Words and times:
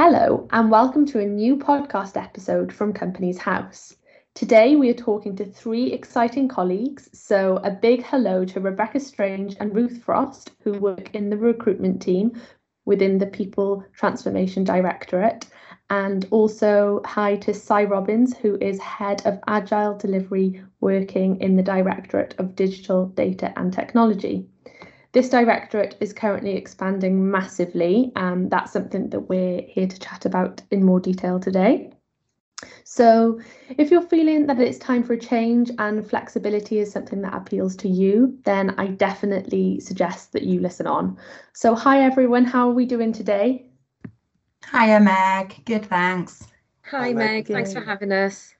Hello, 0.00 0.46
and 0.52 0.70
welcome 0.70 1.04
to 1.06 1.18
a 1.18 1.26
new 1.26 1.56
podcast 1.56 2.16
episode 2.16 2.72
from 2.72 2.92
Companies 2.92 3.36
House. 3.36 3.96
Today, 4.36 4.76
we 4.76 4.90
are 4.90 4.94
talking 4.94 5.34
to 5.34 5.44
three 5.44 5.92
exciting 5.92 6.46
colleagues. 6.46 7.10
So, 7.12 7.56
a 7.64 7.72
big 7.72 8.04
hello 8.04 8.44
to 8.44 8.60
Rebecca 8.60 9.00
Strange 9.00 9.56
and 9.58 9.74
Ruth 9.74 10.00
Frost, 10.04 10.52
who 10.62 10.74
work 10.74 11.12
in 11.16 11.30
the 11.30 11.36
recruitment 11.36 12.00
team 12.00 12.40
within 12.84 13.18
the 13.18 13.26
People 13.26 13.84
Transformation 13.92 14.62
Directorate. 14.62 15.46
And 15.90 16.28
also, 16.30 17.02
hi 17.04 17.34
to 17.38 17.52
Cy 17.52 17.82
Robbins, 17.82 18.36
who 18.36 18.56
is 18.60 18.78
Head 18.78 19.26
of 19.26 19.40
Agile 19.48 19.98
Delivery 19.98 20.62
working 20.80 21.40
in 21.40 21.56
the 21.56 21.62
Directorate 21.64 22.36
of 22.38 22.54
Digital 22.54 23.06
Data 23.06 23.52
and 23.56 23.72
Technology. 23.72 24.46
This 25.18 25.30
directorate 25.30 25.96
is 25.98 26.12
currently 26.12 26.52
expanding 26.52 27.28
massively, 27.28 28.12
and 28.14 28.48
that's 28.52 28.72
something 28.72 29.10
that 29.10 29.22
we're 29.22 29.62
here 29.62 29.88
to 29.88 29.98
chat 29.98 30.24
about 30.24 30.62
in 30.70 30.84
more 30.84 31.00
detail 31.00 31.40
today. 31.40 31.90
So, 32.84 33.40
if 33.78 33.90
you're 33.90 34.00
feeling 34.00 34.46
that 34.46 34.60
it's 34.60 34.78
time 34.78 35.02
for 35.02 35.14
a 35.14 35.18
change 35.18 35.72
and 35.80 36.08
flexibility 36.08 36.78
is 36.78 36.92
something 36.92 37.20
that 37.22 37.34
appeals 37.34 37.74
to 37.78 37.88
you, 37.88 38.38
then 38.44 38.76
I 38.78 38.86
definitely 38.86 39.80
suggest 39.80 40.32
that 40.34 40.44
you 40.44 40.60
listen 40.60 40.86
on. 40.86 41.18
So, 41.52 41.74
hi 41.74 42.00
everyone, 42.04 42.44
how 42.44 42.68
are 42.68 42.74
we 42.74 42.86
doing 42.86 43.12
today? 43.12 43.66
Hiya, 44.70 45.00
Meg. 45.00 45.64
Good, 45.64 45.86
thanks. 45.86 46.46
Hi, 46.82 47.12
Meg. 47.12 47.48
Thanks 47.48 47.72
for 47.72 47.80
having 47.80 48.12
us. 48.12 48.54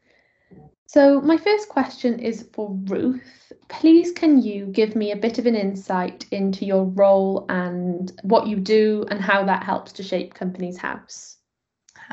So, 0.91 1.21
my 1.21 1.37
first 1.37 1.69
question 1.69 2.19
is 2.19 2.49
for 2.55 2.71
Ruth. 2.87 3.53
Please, 3.69 4.11
can 4.11 4.41
you 4.41 4.65
give 4.65 4.97
me 4.97 5.13
a 5.13 5.17
bit 5.17 5.39
of 5.39 5.45
an 5.45 5.55
insight 5.55 6.25
into 6.31 6.65
your 6.65 6.87
role 6.87 7.45
and 7.51 8.11
what 8.23 8.47
you 8.47 8.57
do 8.57 9.05
and 9.11 9.21
how 9.21 9.45
that 9.45 9.63
helps 9.63 9.93
to 9.93 10.03
shape 10.03 10.33
Companies 10.33 10.79
House? 10.79 11.37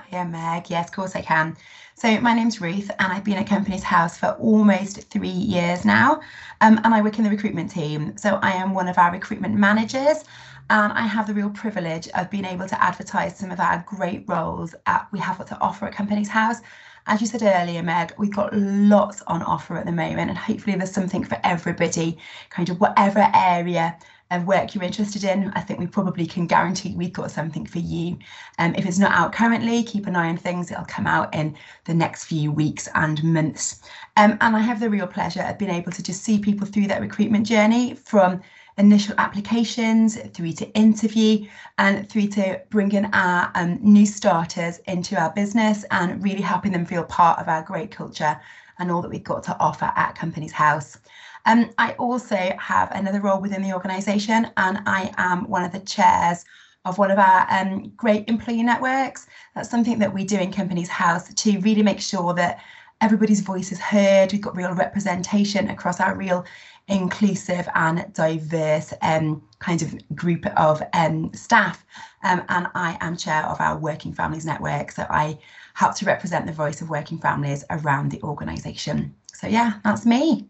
Hiya, 0.09 0.25
Meg. 0.25 0.69
Yes, 0.69 0.89
of 0.89 0.93
course 0.93 1.15
I 1.15 1.21
can. 1.21 1.55
So, 1.95 2.19
my 2.19 2.33
name's 2.33 2.59
Ruth, 2.59 2.91
and 2.99 3.13
I've 3.13 3.23
been 3.23 3.37
at 3.37 3.47
Companies 3.47 3.83
House 3.83 4.17
for 4.17 4.31
almost 4.41 5.09
three 5.09 5.29
years 5.29 5.85
now. 5.85 6.19
Um, 6.59 6.81
and 6.83 6.93
I 6.93 7.01
work 7.01 7.17
in 7.17 7.23
the 7.23 7.29
recruitment 7.29 7.71
team. 7.71 8.17
So, 8.17 8.39
I 8.41 8.51
am 8.51 8.73
one 8.73 8.89
of 8.89 8.97
our 8.97 9.09
recruitment 9.09 9.55
managers, 9.55 10.25
and 10.69 10.91
I 10.91 11.07
have 11.07 11.27
the 11.27 11.33
real 11.33 11.49
privilege 11.49 12.09
of 12.09 12.29
being 12.29 12.43
able 12.43 12.67
to 12.67 12.83
advertise 12.83 13.37
some 13.37 13.51
of 13.51 13.61
our 13.61 13.85
great 13.87 14.25
roles 14.27 14.75
at, 14.85 15.07
we 15.13 15.19
have 15.19 15.39
what 15.39 15.47
to 15.47 15.59
offer 15.61 15.85
at 15.85 15.93
Companies 15.93 16.27
House 16.27 16.59
as 17.07 17.21
you 17.21 17.27
said 17.27 17.43
earlier, 17.43 17.83
Meg, 17.83 18.13
we've 18.17 18.33
got 18.33 18.53
lots 18.53 19.21
on 19.27 19.41
offer 19.43 19.77
at 19.77 19.85
the 19.85 19.91
moment, 19.91 20.29
and 20.29 20.37
hopefully 20.37 20.75
there's 20.75 20.91
something 20.91 21.23
for 21.23 21.37
everybody, 21.43 22.17
kind 22.49 22.69
of 22.69 22.79
whatever 22.79 23.29
area 23.33 23.97
of 24.31 24.47
work 24.47 24.73
you're 24.73 24.83
interested 24.83 25.23
in. 25.23 25.51
I 25.55 25.61
think 25.61 25.79
we 25.79 25.85
probably 25.85 26.25
can 26.25 26.47
guarantee 26.47 26.95
we've 26.95 27.13
got 27.13 27.29
something 27.29 27.65
for 27.65 27.77
you. 27.77 28.17
Um, 28.57 28.73
if 28.75 28.85
it's 28.85 28.97
not 28.97 29.11
out 29.11 29.33
currently, 29.33 29.83
keep 29.83 30.07
an 30.07 30.15
eye 30.15 30.29
on 30.29 30.37
things. 30.37 30.71
It'll 30.71 30.85
come 30.85 31.05
out 31.05 31.33
in 31.35 31.55
the 31.85 31.93
next 31.93 32.25
few 32.25 32.51
weeks 32.51 32.89
and 32.95 33.23
months. 33.23 33.81
Um, 34.17 34.37
and 34.41 34.55
I 34.55 34.59
have 34.59 34.79
the 34.79 34.89
real 34.89 35.07
pleasure 35.07 35.43
of 35.43 35.59
being 35.59 35.71
able 35.71 35.91
to 35.91 36.01
just 36.01 36.23
see 36.23 36.39
people 36.39 36.65
through 36.65 36.87
that 36.87 37.01
recruitment 37.01 37.45
journey 37.45 37.93
from 37.93 38.41
initial 38.77 39.15
applications 39.17 40.17
through 40.33 40.51
to 40.51 40.69
interview 40.73 41.47
and 41.77 42.09
through 42.09 42.27
to 42.27 42.61
bringing 42.69 43.05
our 43.13 43.51
um, 43.55 43.79
new 43.81 44.05
starters 44.05 44.79
into 44.87 45.15
our 45.15 45.31
business 45.31 45.85
and 45.91 46.21
really 46.21 46.41
helping 46.41 46.71
them 46.71 46.85
feel 46.85 47.03
part 47.03 47.39
of 47.39 47.47
our 47.47 47.61
great 47.63 47.91
culture 47.91 48.39
and 48.79 48.91
all 48.91 49.01
that 49.01 49.09
we've 49.09 49.23
got 49.23 49.43
to 49.43 49.57
offer 49.59 49.91
at 49.95 50.15
Companies 50.15 50.51
House. 50.51 50.97
Um, 51.45 51.69
I 51.77 51.93
also 51.93 52.53
have 52.59 52.91
another 52.91 53.21
role 53.21 53.39
within 53.39 53.61
the 53.61 53.73
organisation 53.73 54.49
and 54.57 54.79
I 54.85 55.11
am 55.17 55.47
one 55.47 55.63
of 55.63 55.71
the 55.71 55.79
chairs 55.79 56.43
of 56.83 56.97
one 56.97 57.11
of 57.11 57.17
our 57.17 57.47
um, 57.49 57.89
great 57.95 58.27
employee 58.27 58.63
networks. 58.63 59.27
That's 59.53 59.69
something 59.69 59.99
that 59.99 60.13
we 60.13 60.23
do 60.23 60.37
in 60.37 60.51
Companies 60.51 60.89
House 60.89 61.33
to 61.33 61.59
really 61.59 61.81
make 61.81 62.01
sure 62.01 62.33
that 62.33 62.59
everybody's 63.01 63.41
voice 63.41 63.71
is 63.71 63.79
heard. 63.79 64.31
We've 64.31 64.41
got 64.41 64.55
real 64.55 64.73
representation 64.73 65.69
across 65.69 65.99
our 65.99 66.15
real 66.15 66.45
inclusive 66.87 67.67
and 67.73 68.05
diverse 68.13 68.93
um, 69.01 69.41
kind 69.59 69.81
of 69.81 70.15
group 70.15 70.45
of 70.57 70.81
um, 70.93 71.33
staff. 71.33 71.85
Um, 72.23 72.43
and 72.49 72.67
I 72.75 72.97
am 73.01 73.17
chair 73.17 73.43
of 73.43 73.59
our 73.59 73.77
Working 73.77 74.13
Families 74.13 74.45
Network. 74.45 74.91
So 74.91 75.05
I 75.09 75.37
help 75.73 75.95
to 75.95 76.05
represent 76.05 76.45
the 76.45 76.53
voice 76.53 76.81
of 76.81 76.89
working 76.89 77.17
families 77.17 77.63
around 77.69 78.11
the 78.11 78.21
organisation. 78.21 79.13
So 79.33 79.47
yeah, 79.47 79.73
that's 79.83 80.05
me. 80.05 80.47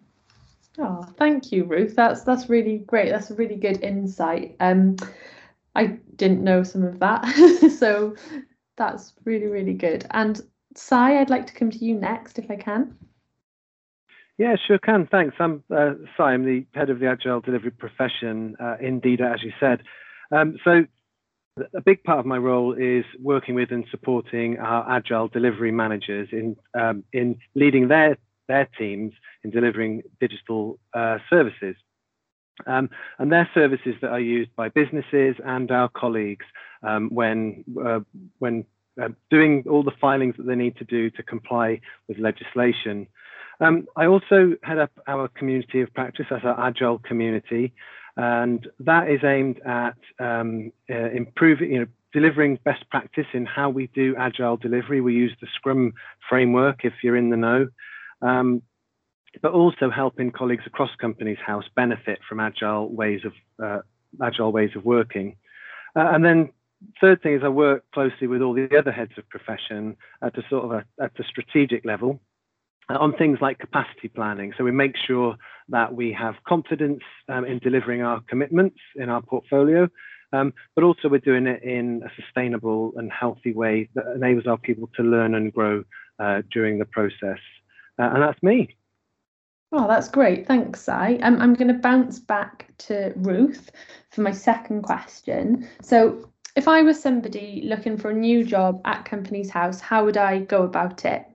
Oh, 0.77 1.03
thank 1.17 1.51
you, 1.51 1.63
Ruth. 1.63 1.95
That's 1.95 2.23
that's 2.23 2.49
really 2.49 2.79
great. 2.79 3.09
That's 3.09 3.31
a 3.31 3.35
really 3.35 3.55
good 3.55 3.81
insight. 3.81 4.55
Um, 4.59 4.97
I 5.73 5.99
didn't 6.17 6.43
know 6.43 6.63
some 6.63 6.83
of 6.83 6.99
that, 6.99 7.25
so 7.79 8.15
that's 8.75 9.13
really 9.23 9.47
really 9.47 9.73
good. 9.73 10.05
And 10.11 10.41
Cy, 10.77 11.19
I'd 11.19 11.29
like 11.29 11.47
to 11.47 11.53
come 11.53 11.71
to 11.71 11.85
you 11.85 11.95
next 11.95 12.39
if 12.39 12.49
I 12.49 12.55
can. 12.55 12.95
Yeah, 14.37 14.55
sure 14.67 14.77
can. 14.77 15.07
Thanks. 15.09 15.35
I'm 15.39 15.63
uh, 15.73 15.93
Cy. 16.17 16.33
I'm 16.33 16.45
the 16.45 16.65
head 16.73 16.89
of 16.89 16.99
the 16.99 17.07
Agile 17.07 17.39
Delivery 17.39 17.71
profession 17.71 18.55
uh, 18.59 18.75
Indeed, 18.81 19.21
as 19.21 19.41
you 19.41 19.53
said. 19.59 19.81
Um, 20.31 20.57
so 20.63 20.85
a 21.73 21.81
big 21.81 22.03
part 22.03 22.19
of 22.19 22.25
my 22.25 22.37
role 22.37 22.73
is 22.73 23.05
working 23.21 23.55
with 23.55 23.71
and 23.71 23.85
supporting 23.89 24.57
our 24.59 24.97
Agile 24.97 25.29
delivery 25.29 25.71
managers 25.71 26.27
in 26.33 26.57
um, 26.73 27.03
in 27.13 27.37
leading 27.55 27.87
their 27.87 28.17
their 28.47 28.67
teams 28.77 29.13
in 29.43 29.51
delivering 29.51 30.03
digital 30.19 30.79
uh, 30.93 31.17
services. 31.29 31.75
Um, 32.67 32.89
and 33.19 33.31
they're 33.31 33.49
services 33.53 33.95
that 34.01 34.11
are 34.11 34.19
used 34.19 34.55
by 34.55 34.69
businesses 34.69 35.35
and 35.45 35.71
our 35.71 35.89
colleagues 35.89 36.45
um, 36.83 37.09
when 37.09 37.63
uh, 37.83 38.01
when 38.39 38.65
uh, 39.01 39.09
doing 39.29 39.63
all 39.69 39.83
the 39.83 39.91
filings 39.99 40.35
that 40.37 40.45
they 40.45 40.55
need 40.55 40.77
to 40.77 40.85
do 40.85 41.09
to 41.11 41.23
comply 41.23 41.81
with 42.07 42.17
legislation. 42.17 43.07
Um, 43.59 43.87
I 43.95 44.05
also 44.05 44.55
head 44.63 44.77
up 44.77 44.91
our 45.07 45.27
community 45.29 45.81
of 45.81 45.93
practice 45.93 46.25
as 46.31 46.41
our 46.43 46.59
agile 46.67 46.99
community, 46.99 47.73
and 48.17 48.67
that 48.79 49.09
is 49.09 49.23
aimed 49.23 49.59
at 49.65 49.97
um, 50.19 50.71
uh, 50.89 51.09
improving, 51.11 51.71
you 51.71 51.79
know, 51.79 51.87
delivering 52.13 52.57
best 52.63 52.89
practice 52.89 53.27
in 53.33 53.45
how 53.45 53.69
we 53.69 53.87
do 53.87 54.15
agile 54.17 54.55
delivery. 54.55 55.01
We 55.01 55.13
use 55.13 55.35
the 55.41 55.47
Scrum 55.55 55.93
framework, 56.29 56.85
if 56.85 56.93
you're 57.03 57.17
in 57.17 57.29
the 57.29 57.37
know, 57.37 57.67
um, 58.21 58.61
but 59.41 59.51
also 59.51 59.89
helping 59.89 60.31
colleagues 60.31 60.63
across 60.65 60.91
companies 60.95 61.37
house 61.45 61.65
benefit 61.75 62.19
from 62.27 62.39
agile 62.39 62.89
ways 62.89 63.21
of 63.25 63.33
uh, 63.61 63.81
agile 64.23 64.53
ways 64.53 64.71
of 64.75 64.85
working. 64.85 65.35
Uh, 65.95 66.09
and 66.13 66.23
then 66.23 66.49
third 67.01 67.21
thing 67.21 67.33
is 67.35 67.41
I 67.43 67.49
work 67.49 67.83
closely 67.93 68.27
with 68.27 68.41
all 68.41 68.53
the 68.53 68.69
other 68.77 68.91
heads 68.91 69.13
of 69.17 69.27
profession 69.29 69.95
at 70.21 70.37
a 70.37 70.43
sort 70.49 70.65
of 70.65 70.71
a, 70.71 71.03
at 71.03 71.11
a 71.19 71.23
strategic 71.23 71.85
level 71.85 72.19
uh, 72.89 72.97
on 72.97 73.13
things 73.13 73.39
like 73.41 73.59
capacity 73.59 74.07
planning. 74.07 74.53
So 74.57 74.63
we 74.63 74.71
make 74.71 74.95
sure 75.07 75.35
that 75.69 75.93
we 75.93 76.13
have 76.13 76.35
confidence 76.47 77.01
um, 77.29 77.45
in 77.45 77.59
delivering 77.59 78.01
our 78.01 78.21
commitments 78.29 78.77
in 78.95 79.09
our 79.09 79.21
portfolio, 79.21 79.89
um, 80.33 80.53
but 80.75 80.83
also 80.83 81.09
we're 81.09 81.19
doing 81.19 81.47
it 81.47 81.63
in 81.63 82.03
a 82.05 82.21
sustainable 82.21 82.93
and 82.97 83.11
healthy 83.11 83.53
way 83.53 83.89
that 83.95 84.05
enables 84.15 84.45
our 84.47 84.57
people 84.57 84.89
to 84.95 85.03
learn 85.03 85.35
and 85.35 85.53
grow 85.53 85.83
uh, 86.19 86.41
during 86.51 86.77
the 86.77 86.85
process. 86.85 87.39
Uh, 87.97 88.09
and 88.13 88.21
that's 88.21 88.41
me. 88.43 88.75
Oh, 89.71 89.87
that's 89.87 90.07
great. 90.07 90.47
Thanks, 90.47 90.81
Cy. 90.81 91.17
Um, 91.21 91.41
I'm 91.41 91.53
going 91.53 91.67
to 91.67 91.73
bounce 91.73 92.19
back 92.19 92.67
to 92.77 93.11
Ruth 93.15 93.71
for 94.11 94.21
my 94.21 94.31
second 94.31 94.83
question. 94.83 95.67
So, 95.81 96.29
if 96.55 96.67
I 96.69 96.81
was 96.83 97.01
somebody 97.01 97.63
looking 97.65 97.97
for 97.97 98.11
a 98.11 98.13
new 98.13 98.43
job 98.43 98.81
at 98.85 99.05
Companies 99.05 99.49
House, 99.49 99.81
how 99.81 100.05
would 100.05 100.17
I 100.17 100.39
go 100.39 100.63
about 100.63 101.03
it? 101.03 101.25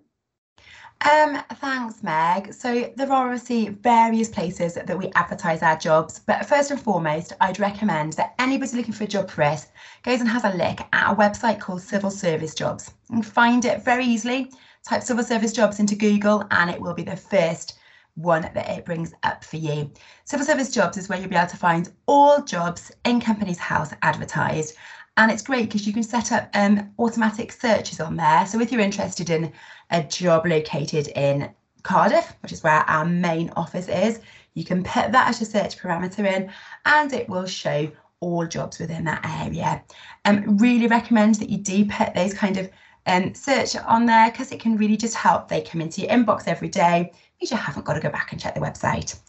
Um, 1.02 1.42
thanks, 1.54 2.02
Meg. 2.02 2.52
So 2.52 2.92
there 2.94 3.10
are 3.10 3.26
obviously 3.26 3.70
various 3.70 4.28
places 4.28 4.74
that 4.74 4.98
we 4.98 5.10
advertise 5.14 5.62
our 5.62 5.76
jobs, 5.76 6.18
but 6.18 6.44
first 6.44 6.70
and 6.70 6.80
foremost, 6.80 7.32
I'd 7.40 7.58
recommend 7.58 8.14
that 8.14 8.34
anybody 8.38 8.76
looking 8.76 8.92
for 8.92 9.04
a 9.04 9.08
job 9.08 9.30
for 9.30 9.42
us 9.42 9.68
goes 10.02 10.20
and 10.20 10.28
has 10.28 10.44
a 10.44 10.56
look 10.56 10.80
at 10.92 11.12
a 11.12 11.16
website 11.16 11.58
called 11.58 11.80
Civil 11.80 12.10
Service 12.10 12.54
Jobs. 12.54 12.92
You 13.08 13.16
can 13.16 13.22
find 13.22 13.64
it 13.64 13.82
very 13.82 14.04
easily. 14.04 14.50
Type 14.86 15.02
Civil 15.02 15.24
Service 15.24 15.52
Jobs 15.52 15.80
into 15.80 15.94
Google 15.94 16.44
and 16.50 16.70
it 16.70 16.80
will 16.80 16.94
be 16.94 17.02
the 17.02 17.16
first 17.16 17.78
one 18.14 18.42
that 18.42 18.68
it 18.68 18.84
brings 18.84 19.14
up 19.22 19.44
for 19.44 19.56
you. 19.56 19.90
Civil 20.24 20.44
Service 20.44 20.70
Jobs 20.70 20.96
is 20.98 21.08
where 21.08 21.18
you'll 21.18 21.30
be 21.30 21.36
able 21.36 21.48
to 21.48 21.56
find 21.56 21.90
all 22.06 22.42
jobs 22.42 22.92
in 23.04 23.20
Companies 23.20 23.58
House 23.58 23.92
advertised 24.02 24.76
and 25.20 25.30
it's 25.30 25.42
great 25.42 25.66
because 25.66 25.86
you 25.86 25.92
can 25.92 26.02
set 26.02 26.32
up 26.32 26.48
um, 26.54 26.90
automatic 26.98 27.52
searches 27.52 28.00
on 28.00 28.16
there. 28.16 28.46
So 28.46 28.58
if 28.58 28.72
you're 28.72 28.80
interested 28.80 29.28
in 29.28 29.52
a 29.90 30.02
job 30.02 30.46
located 30.46 31.08
in 31.08 31.50
Cardiff, 31.82 32.32
which 32.40 32.52
is 32.52 32.62
where 32.62 32.88
our 32.88 33.04
main 33.04 33.50
office 33.50 33.86
is, 33.88 34.20
you 34.54 34.64
can 34.64 34.82
put 34.82 35.12
that 35.12 35.28
as 35.28 35.38
your 35.38 35.50
search 35.50 35.78
parameter 35.78 36.20
in 36.20 36.50
and 36.86 37.12
it 37.12 37.28
will 37.28 37.44
show 37.44 37.92
all 38.20 38.46
jobs 38.46 38.78
within 38.78 39.04
that 39.04 39.20
area. 39.42 39.84
Um, 40.24 40.56
really 40.56 40.86
recommend 40.86 41.34
that 41.34 41.50
you 41.50 41.58
do 41.58 41.84
put 41.84 42.14
those 42.14 42.32
kind 42.32 42.56
of 42.56 42.70
um, 43.04 43.34
search 43.34 43.76
on 43.76 44.06
there 44.06 44.30
because 44.30 44.52
it 44.52 44.60
can 44.60 44.78
really 44.78 44.96
just 44.96 45.14
help. 45.14 45.48
They 45.48 45.60
come 45.60 45.82
into 45.82 46.00
your 46.00 46.08
inbox 46.08 46.44
every 46.46 46.70
day. 46.70 47.12
You 47.40 47.46
just 47.46 47.62
haven't 47.62 47.84
got 47.84 47.92
to 47.92 48.00
go 48.00 48.10
back 48.10 48.32
and 48.32 48.40
check 48.40 48.54
the 48.54 48.60
website. 48.60 49.20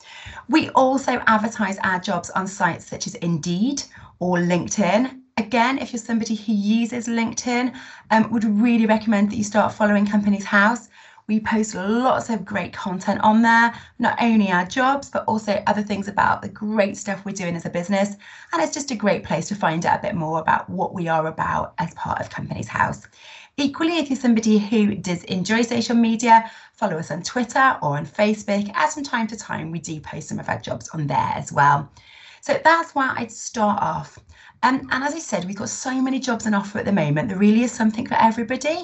We 0.47 0.69
also 0.69 1.21
advertise 1.27 1.77
our 1.79 1.99
jobs 1.99 2.29
on 2.29 2.47
sites 2.47 2.85
such 2.85 3.07
as 3.07 3.15
Indeed 3.15 3.83
or 4.19 4.38
LinkedIn 4.38 5.20
again, 5.41 5.79
if 5.79 5.91
you're 5.91 5.99
somebody 5.99 6.35
who 6.35 6.53
uses 6.53 7.07
LinkedIn, 7.07 7.75
um, 8.11 8.31
would 8.31 8.43
really 8.43 8.85
recommend 8.85 9.31
that 9.31 9.38
you 9.38 9.43
start 9.43 9.73
following 9.73 10.05
Companies 10.05 10.45
House. 10.45 10.88
We 11.27 11.39
post 11.39 11.73
lots 11.73 12.29
of 12.29 12.45
great 12.45 12.73
content 12.73 13.21
on 13.21 13.41
there, 13.41 13.73
not 13.97 14.21
only 14.21 14.51
our 14.51 14.65
jobs, 14.65 15.09
but 15.09 15.25
also 15.25 15.63
other 15.65 15.81
things 15.81 16.07
about 16.07 16.41
the 16.41 16.49
great 16.49 16.95
stuff 16.95 17.25
we're 17.25 17.31
doing 17.31 17.55
as 17.55 17.65
a 17.65 17.69
business. 17.69 18.17
And 18.53 18.61
it's 18.61 18.73
just 18.73 18.91
a 18.91 18.95
great 18.95 19.23
place 19.23 19.47
to 19.47 19.55
find 19.55 19.83
out 19.85 19.99
a 19.99 20.01
bit 20.01 20.15
more 20.15 20.39
about 20.39 20.69
what 20.69 20.93
we 20.93 21.07
are 21.07 21.25
about 21.25 21.73
as 21.79 21.93
part 21.95 22.19
of 22.19 22.29
Companies 22.29 22.67
House. 22.67 23.07
Equally, 23.57 23.97
if 23.97 24.09
you're 24.09 24.19
somebody 24.19 24.59
who 24.59 24.93
does 24.93 25.23
enjoy 25.23 25.63
social 25.63 25.95
media, 25.95 26.51
follow 26.73 26.97
us 26.97 27.09
on 27.09 27.23
Twitter 27.23 27.77
or 27.81 27.97
on 27.97 28.05
Facebook, 28.05 28.71
as 28.75 28.93
from 28.93 29.03
time 29.03 29.27
to 29.27 29.38
time 29.38 29.71
we 29.71 29.79
do 29.79 29.99
post 29.99 30.29
some 30.29 30.39
of 30.39 30.49
our 30.49 30.59
jobs 30.59 30.89
on 30.89 31.07
there 31.07 31.31
as 31.35 31.51
well. 31.51 31.89
So 32.41 32.59
that's 32.63 32.93
why 32.93 33.13
I'd 33.17 33.31
start 33.31 33.81
off. 33.81 34.19
Um, 34.63 34.88
and 34.92 35.04
as 35.04 35.16
I 35.16 35.19
said, 35.19 35.46
we've 35.46 35.56
got 35.56 35.69
so 35.69 36.00
many 36.02 36.19
jobs 36.19 36.46
on 36.46 36.54
offer 36.54 36.80
at 36.80 36.86
the 36.86 36.92
moment. 36.92 37.30
There 37.30 37.38
really 37.38 37.63
is 37.63 37.72
something 37.72 38.06
for 38.06 38.16
everybody. 38.16 38.84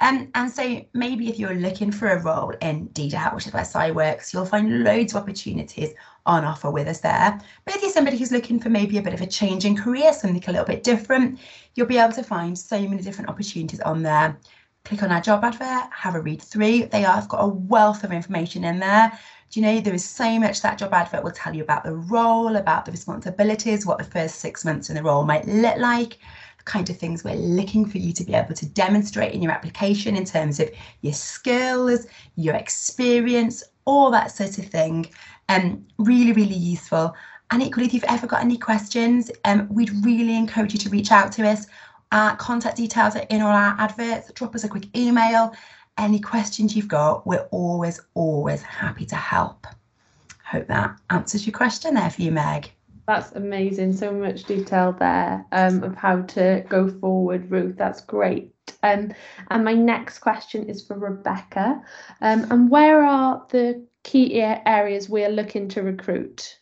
Um, 0.00 0.30
and 0.34 0.50
so 0.50 0.80
maybe 0.94 1.28
if 1.28 1.38
you're 1.38 1.54
looking 1.54 1.90
for 1.90 2.08
a 2.08 2.22
role 2.22 2.54
in 2.62 2.88
DDAT, 2.90 3.34
which 3.34 3.46
is 3.46 3.52
where 3.52 3.64
Cy 3.64 3.90
works, 3.90 4.32
you'll 4.32 4.46
find 4.46 4.84
loads 4.84 5.14
of 5.14 5.22
opportunities 5.22 5.90
on 6.24 6.44
offer 6.44 6.70
with 6.70 6.86
us 6.86 7.00
there. 7.00 7.40
But 7.64 7.74
if 7.74 7.82
you're 7.82 7.90
somebody 7.90 8.16
who's 8.16 8.32
looking 8.32 8.60
for 8.60 8.68
maybe 8.68 8.98
a 8.98 9.02
bit 9.02 9.14
of 9.14 9.20
a 9.20 9.26
change 9.26 9.64
in 9.64 9.76
career, 9.76 10.12
something 10.12 10.42
a 10.46 10.52
little 10.52 10.66
bit 10.66 10.82
different, 10.84 11.40
you'll 11.74 11.86
be 11.86 11.98
able 11.98 12.12
to 12.12 12.22
find 12.22 12.56
so 12.56 12.80
many 12.80 13.02
different 13.02 13.28
opportunities 13.28 13.80
on 13.80 14.02
there. 14.02 14.38
Click 14.88 15.02
on 15.02 15.12
our 15.12 15.20
job 15.20 15.44
advert, 15.44 15.92
have 15.92 16.14
a 16.14 16.20
read 16.22 16.40
through. 16.40 16.86
They 16.86 17.02
have 17.02 17.28
got 17.28 17.44
a 17.44 17.46
wealth 17.46 18.04
of 18.04 18.10
information 18.10 18.64
in 18.64 18.78
there. 18.78 19.12
Do 19.50 19.60
you 19.60 19.66
know 19.66 19.80
there 19.82 19.92
is 19.92 20.02
so 20.02 20.38
much 20.38 20.62
that 20.62 20.78
job 20.78 20.94
advert 20.94 21.22
will 21.22 21.30
tell 21.30 21.54
you 21.54 21.62
about 21.62 21.84
the 21.84 21.94
role, 21.94 22.56
about 22.56 22.86
the 22.86 22.90
responsibilities, 22.90 23.84
what 23.84 23.98
the 23.98 24.04
first 24.04 24.36
six 24.36 24.64
months 24.64 24.88
in 24.88 24.96
the 24.96 25.02
role 25.02 25.26
might 25.26 25.46
look 25.46 25.76
like, 25.76 26.16
the 26.56 26.64
kind 26.64 26.88
of 26.88 26.96
things 26.96 27.22
we're 27.22 27.34
looking 27.34 27.84
for 27.84 27.98
you 27.98 28.14
to 28.14 28.24
be 28.24 28.32
able 28.32 28.54
to 28.54 28.64
demonstrate 28.64 29.34
in 29.34 29.42
your 29.42 29.52
application 29.52 30.16
in 30.16 30.24
terms 30.24 30.58
of 30.58 30.70
your 31.02 31.12
skills, 31.12 32.06
your 32.36 32.54
experience, 32.54 33.62
all 33.84 34.10
that 34.10 34.30
sort 34.30 34.56
of 34.56 34.64
thing. 34.64 35.06
Um, 35.50 35.86
really, 35.98 36.32
really 36.32 36.56
useful. 36.56 37.14
And 37.50 37.62
equally, 37.62 37.86
if 37.86 37.92
you've 37.92 38.04
ever 38.04 38.26
got 38.26 38.40
any 38.40 38.56
questions, 38.56 39.30
um, 39.44 39.68
we'd 39.70 39.92
really 40.02 40.34
encourage 40.34 40.72
you 40.72 40.78
to 40.78 40.88
reach 40.88 41.12
out 41.12 41.30
to 41.32 41.46
us. 41.46 41.66
Our 42.12 42.36
contact 42.36 42.76
details 42.76 43.16
are 43.16 43.26
in 43.30 43.42
all 43.42 43.52
our 43.52 43.76
adverts. 43.78 44.32
Drop 44.32 44.54
us 44.54 44.64
a 44.64 44.68
quick 44.68 44.96
email. 44.96 45.54
Any 45.98 46.20
questions 46.20 46.76
you've 46.76 46.88
got, 46.88 47.26
we're 47.26 47.48
always, 47.50 48.00
always 48.14 48.62
happy 48.62 49.04
to 49.06 49.16
help. 49.16 49.66
Hope 50.44 50.66
that 50.68 50.96
answers 51.10 51.46
your 51.46 51.52
question 51.52 51.94
there 51.94 52.08
for 52.08 52.22
you, 52.22 52.30
Meg. 52.30 52.70
That's 53.06 53.32
amazing. 53.32 53.94
So 53.94 54.12
much 54.12 54.44
detail 54.44 54.92
there 54.92 55.44
um, 55.52 55.82
of 55.82 55.94
how 55.94 56.22
to 56.22 56.64
go 56.68 56.88
forward, 56.88 57.50
Ruth. 57.50 57.76
That's 57.76 58.02
great. 58.02 58.52
Um, 58.82 59.12
and 59.50 59.64
my 59.64 59.72
next 59.72 60.18
question 60.18 60.68
is 60.68 60.86
for 60.86 60.98
Rebecca. 60.98 61.82
Um, 62.20 62.46
and 62.50 62.70
where 62.70 63.02
are 63.02 63.46
the 63.50 63.86
key 64.04 64.40
areas 64.40 65.08
we're 65.08 65.30
looking 65.30 65.68
to 65.70 65.82
recruit? 65.82 66.58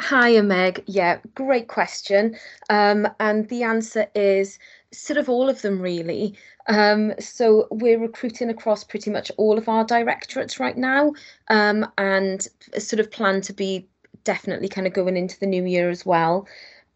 Hi, 0.00 0.40
Meg. 0.40 0.84
Yeah, 0.86 1.18
great 1.34 1.68
question. 1.68 2.36
Um, 2.70 3.08
and 3.20 3.48
the 3.48 3.62
answer 3.64 4.06
is 4.14 4.58
sort 4.92 5.18
of 5.18 5.28
all 5.28 5.48
of 5.48 5.62
them, 5.62 5.80
really. 5.80 6.34
Um, 6.68 7.14
so 7.18 7.66
we're 7.70 7.98
recruiting 7.98 8.48
across 8.48 8.84
pretty 8.84 9.10
much 9.10 9.30
all 9.36 9.58
of 9.58 9.68
our 9.68 9.84
directorates 9.84 10.60
right 10.60 10.76
now 10.76 11.12
um, 11.48 11.86
and 11.98 12.46
sort 12.78 13.00
of 13.00 13.10
plan 13.10 13.40
to 13.42 13.52
be 13.52 13.88
definitely 14.24 14.68
kind 14.68 14.86
of 14.86 14.92
going 14.92 15.16
into 15.16 15.38
the 15.40 15.46
new 15.46 15.64
year 15.64 15.90
as 15.90 16.06
well. 16.06 16.46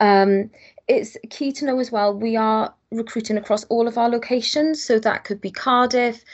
Um, 0.00 0.50
it's 0.88 1.16
key 1.31 1.52
to 1.52 1.64
know 1.64 1.78
as 1.81 1.90
well, 1.90 2.14
we 2.14 2.37
are 2.37 2.75
recruiting 2.90 3.37
across 3.37 3.64
all 3.64 3.88
of 3.88 3.99
our 3.99 4.08
locations. 4.08 4.82
So 4.82 4.99
that 5.00 5.25
could 5.25 5.40
be 5.40 5.50
Cardiff, 5.50 6.25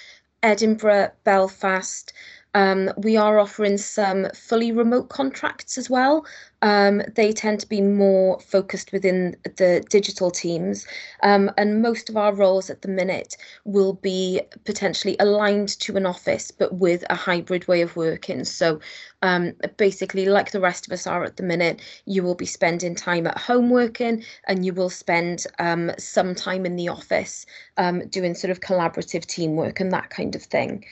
Edinburgh, 0.43 1.13
Belfast, 1.25 2.13
um, 2.59 2.91
we 2.97 3.17
are 3.17 3.39
offering 3.39 3.79
some 3.79 4.27
fully 4.35 4.73
remote 4.73 5.11
contracts 5.11 5.79
as 5.79 5.89
well. 5.89 6.27
Um, 6.61 7.03
they 7.15 7.33
tend 7.33 7.61
to 7.61 7.69
be 7.69 7.81
more 7.81 8.41
focused 8.41 8.91
within 8.91 9.37
the 9.45 9.87
digital 9.89 10.33
teams, 10.33 10.85
um, 11.23 11.53
and 11.57 11.81
most 11.81 12.11
of 12.11 12.17
our 12.17 12.35
roles 12.35 12.69
at 12.69 12.83
the 12.83 12.89
minute 12.89 13.37
will 13.65 13.93
be 13.93 14.41
potentially 14.65 15.15
aligned 15.21 15.69
to 15.79 15.97
an 15.97 16.05
office 16.05 16.51
but 16.51 16.75
with 16.75 17.05
a 17.11 17.15
hybrid 17.15 17.69
way 17.69 17.81
of 17.81 17.95
working. 17.95 18.45
So, 18.45 18.81
um, 19.23 19.53
basically, 19.77 20.27
like 20.27 20.51
the 20.51 20.61
rest 20.61 20.85
of 20.89 20.93
us 20.93 21.07
are 21.07 21.23
at 21.23 21.37
the 21.37 21.45
minute, 21.45 21.81
you 22.07 22.25
will 22.25 22.35
be 22.35 22.47
spending 22.47 22.97
time 22.97 23.29
at 23.29 23.39
home 23.39 23.71
working 23.71 24.25
and 24.49 24.67
you 24.67 24.75
will 24.75 24.91
spend 24.91 25.47
um, 25.61 25.93
some 25.97 26.35
time 26.35 26.67
in 26.67 26.75
the 26.75 26.89
office 26.89 27.47
um, 27.77 28.09
doing 28.09 28.35
sort 28.35 28.51
of 28.51 28.59
collaborative 28.59 29.27
teamwork 29.27 29.79
and 29.79 29.93
that 29.93 30.11
kind 30.11 30.35
of 30.35 30.43
thing. 30.43 30.85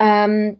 Um, 0.00 0.58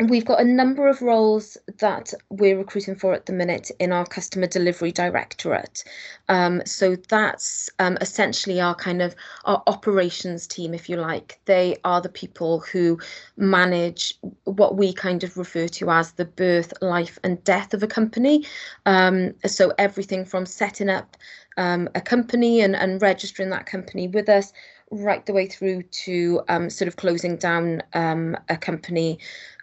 we've 0.00 0.24
got 0.24 0.40
a 0.40 0.44
number 0.44 0.88
of 0.88 1.00
roles 1.02 1.56
that 1.78 2.12
we're 2.30 2.58
recruiting 2.58 2.96
for 2.96 3.12
at 3.12 3.26
the 3.26 3.32
minute 3.32 3.70
in 3.78 3.92
our 3.92 4.04
customer 4.04 4.46
delivery 4.46 4.90
directorate. 4.90 5.84
Um, 6.28 6.62
so 6.66 6.96
that's 7.08 7.70
um, 7.78 7.96
essentially 8.00 8.60
our 8.60 8.74
kind 8.74 9.02
of 9.02 9.14
our 9.44 9.62
operations 9.66 10.46
team, 10.46 10.74
if 10.74 10.88
you 10.88 10.96
like. 10.96 11.38
They 11.44 11.76
are 11.84 12.00
the 12.00 12.08
people 12.08 12.60
who 12.60 12.98
manage 13.36 14.14
what 14.44 14.76
we 14.76 14.92
kind 14.92 15.22
of 15.22 15.36
refer 15.36 15.68
to 15.68 15.90
as 15.90 16.12
the 16.12 16.24
birth, 16.24 16.72
life, 16.80 17.18
and 17.22 17.42
death 17.44 17.72
of 17.72 17.82
a 17.82 17.88
company. 17.88 18.46
Um, 18.86 19.34
so 19.46 19.72
everything 19.78 20.24
from 20.24 20.46
setting 20.46 20.88
up 20.88 21.16
um, 21.56 21.88
a 21.94 22.00
company 22.00 22.60
and, 22.62 22.74
and 22.74 23.00
registering 23.00 23.50
that 23.50 23.66
company 23.66 24.08
with 24.08 24.28
us 24.28 24.52
right 24.90 25.24
the 25.26 25.32
way 25.32 25.46
through 25.46 25.82
to 25.82 26.40
um, 26.48 26.70
sort 26.70 26.88
of 26.88 26.96
closing 26.96 27.36
down 27.36 27.82
um, 27.94 28.36
a 28.48 28.56
company 28.56 29.18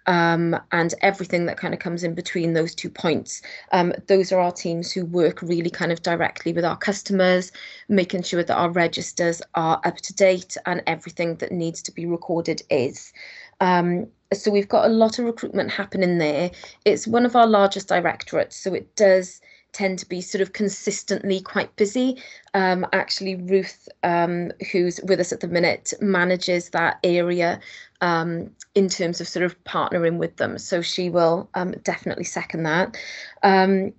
um, 0.08 0.60
and 0.72 0.94
everything 1.02 1.46
that 1.46 1.58
kind 1.58 1.74
of 1.74 1.80
comes 1.80 2.04
in 2.04 2.14
between 2.14 2.54
those 2.54 2.74
two 2.74 2.90
points. 2.90 3.42
Um, 3.72 3.94
those 4.08 4.32
are 4.32 4.40
our 4.40 4.52
teams 4.52 4.92
who 4.92 5.06
work 5.06 5.42
really 5.42 5.70
kind 5.70 5.92
of 5.92 6.02
directly 6.02 6.54
with 6.54 6.66
our 6.66 6.78
customers, 6.78 7.52
making 7.90 8.24
sure 8.24 8.44
that 8.44 8.56
our 8.56 8.72
registers 8.72 9.42
are 9.56 9.80
up 9.84 9.98
to 9.98 10.14
date 10.14 10.58
and 10.66 10.82
everything 10.88 11.36
that 11.36 11.52
needs 11.52 11.82
to 11.84 11.92
be 11.92 12.06
recorded 12.06 12.62
is. 12.70 13.14
Um, 13.60 14.08
so 14.34 14.50
we've 14.50 14.70
got 14.70 14.86
a 14.86 14.94
lot 14.94 15.20
of 15.20 15.26
recruitment 15.26 15.70
happening 15.70 16.18
there. 16.18 16.52
It's 16.86 17.06
one 17.06 17.26
of 17.26 17.36
our 17.36 17.48
largest 17.48 17.88
directorates, 17.90 18.56
so 18.56 18.74
it 18.74 18.96
does 18.96 19.42
tend 19.74 20.00
to 20.00 20.08
be 20.08 20.22
sort 20.22 20.42
of 20.42 20.54
consistently 20.54 21.42
quite 21.42 21.76
busy. 21.76 22.22
Um, 22.54 22.86
actually, 22.94 23.36
Ruth, 23.36 23.88
um, 24.04 24.52
who's 24.72 25.00
with 25.04 25.20
us 25.20 25.32
at 25.32 25.40
the 25.40 25.48
minute, 25.48 25.94
manages 26.02 26.70
that 26.70 27.00
area 27.04 27.60
um, 28.02 28.52
in 28.76 28.90
terms 28.90 29.22
of 29.22 29.28
sort 29.28 29.46
of 29.46 29.62
partnering 29.64 30.18
with 30.18 30.38
them. 30.38 30.58
So 30.58 30.82
she 30.82 31.10
will 31.10 31.50
um, 31.54 31.72
definitely 31.84 32.26
second 32.26 32.64
that. 32.64 32.98
Um, 33.44 33.94